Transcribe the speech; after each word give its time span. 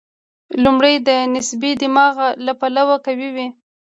لومړی 0.63 0.95
د 1.07 1.09
نسبتي 1.35 1.71
دماغ 1.81 2.13
له 2.45 2.53
پلوه 2.59 2.95
قوي 3.05 3.29
وي. 3.35 3.47